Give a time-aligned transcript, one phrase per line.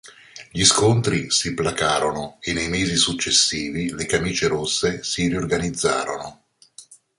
[0.49, 6.45] Gli scontri si placarono e nei mesi successivi le camicie rosse si riorganizzarono.